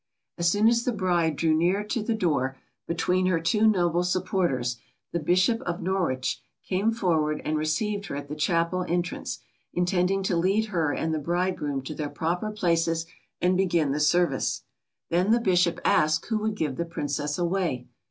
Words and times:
As 0.39 0.49
soon 0.49 0.67
as 0.67 0.83
the 0.83 0.91
bride 0.91 1.35
drew 1.35 1.53
near 1.53 1.83
to 1.83 2.01
the 2.01 2.15
door, 2.15 2.57
between 2.87 3.27
her 3.27 3.39
two 3.39 3.67
noble 3.67 4.03
supporters, 4.03 4.77
the 5.11 5.19
Bishop 5.19 5.61
of 5.61 5.83
Norwich 5.83 6.41
came 6.67 6.91
forward 6.91 7.39
and 7.45 7.55
received 7.55 8.07
her 8.07 8.15
at 8.15 8.27
the 8.27 8.33
chapel 8.35 8.83
entrance, 8.89 9.41
intending 9.75 10.23
to 10.23 10.35
lead 10.35 10.65
her 10.69 10.91
and 10.91 11.13
the 11.13 11.19
bridegroom 11.19 11.83
to 11.83 11.93
their 11.93 12.09
proper 12.09 12.49
places 12.49 13.05
and 13.41 13.55
begin 13.55 13.91
the 13.91 13.99
service. 13.99 14.63
Then 15.11 15.29
the 15.29 15.39
bishop 15.39 15.79
asked 15.85 16.25
who 16.29 16.39
would 16.39 16.55
give 16.55 16.77
the 16.77 16.85
Princess 16.85 17.37
away? 17.37 17.85